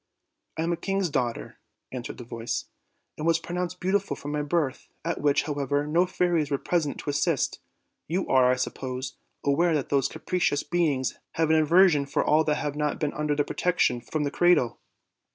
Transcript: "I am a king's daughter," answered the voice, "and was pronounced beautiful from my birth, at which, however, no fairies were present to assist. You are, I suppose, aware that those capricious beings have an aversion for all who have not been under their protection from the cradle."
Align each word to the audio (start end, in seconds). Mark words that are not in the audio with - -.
"I 0.57 0.63
am 0.63 0.73
a 0.73 0.77
king's 0.77 1.11
daughter," 1.11 1.59
answered 1.91 2.17
the 2.17 2.23
voice, 2.23 2.65
"and 3.19 3.27
was 3.27 3.37
pronounced 3.37 3.79
beautiful 3.79 4.15
from 4.15 4.31
my 4.31 4.41
birth, 4.41 4.87
at 5.05 5.21
which, 5.21 5.43
however, 5.43 5.85
no 5.85 6.07
fairies 6.07 6.49
were 6.49 6.57
present 6.57 6.97
to 7.01 7.11
assist. 7.11 7.59
You 8.07 8.27
are, 8.27 8.49
I 8.51 8.55
suppose, 8.55 9.15
aware 9.43 9.75
that 9.75 9.89
those 9.89 10.07
capricious 10.07 10.63
beings 10.63 11.19
have 11.33 11.51
an 11.51 11.55
aversion 11.57 12.07
for 12.07 12.25
all 12.25 12.43
who 12.43 12.51
have 12.51 12.75
not 12.75 12.99
been 12.99 13.13
under 13.13 13.35
their 13.35 13.45
protection 13.45 14.01
from 14.01 14.23
the 14.23 14.31
cradle." 14.31 14.79